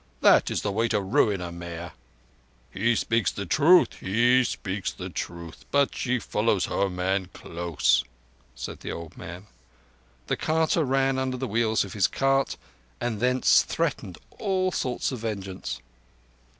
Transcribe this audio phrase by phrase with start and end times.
[0.21, 1.91] That is the way to ruin a mare."
[2.71, 3.93] "He speaks truth.
[3.99, 5.63] He speaks truth.
[5.69, 8.03] But she follows her man close,"
[8.55, 9.45] said the old man.
[10.25, 12.57] The carter ran under the wheels of his cart
[12.99, 15.79] and thence threatened all sorts of vengeance.